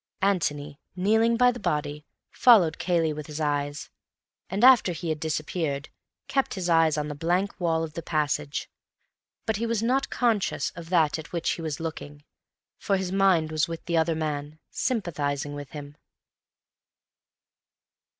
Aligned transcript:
Antony, 0.23 0.79
kneeling 0.95 1.37
by 1.37 1.51
the 1.51 1.59
body, 1.59 2.07
followed 2.31 2.79
Cayley 2.79 3.13
with 3.13 3.27
his 3.27 3.39
eyes, 3.39 3.91
and, 4.49 4.63
after 4.63 4.93
he 4.93 5.09
had 5.09 5.19
disappeared, 5.19 5.89
kept 6.27 6.55
his 6.55 6.67
eyes 6.71 6.97
on 6.97 7.07
the 7.07 7.13
blank 7.13 7.59
wall 7.59 7.83
of 7.83 7.93
the 7.93 8.01
passage, 8.01 8.67
but 9.45 9.57
he 9.57 9.67
was 9.67 9.83
not 9.83 10.09
conscious 10.09 10.71
of 10.71 10.89
that 10.89 11.19
at 11.19 11.31
which 11.31 11.51
he 11.51 11.61
was 11.61 11.79
looking, 11.79 12.23
for 12.79 12.97
his 12.97 13.11
mind 13.11 13.51
was 13.51 13.67
with 13.67 13.85
the 13.85 13.95
other 13.95 14.15
man, 14.15 14.57
sympathizing 14.71 15.53
with 15.53 15.69
him. 15.69 15.95